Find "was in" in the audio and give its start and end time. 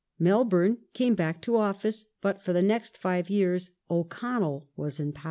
4.75-5.13